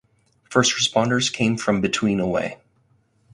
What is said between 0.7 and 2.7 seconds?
responders came from between away.